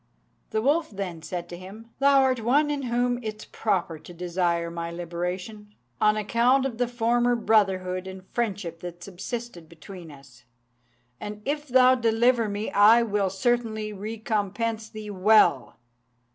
[0.49, 4.13] The wolf then said to him, "Thou art one in whom it is proper to
[4.15, 10.43] desire my liberation, on account of the former brotherhood and friendship that subsisted between us;
[11.19, 15.77] and if thou deliver me, I will certainly recompense thee well."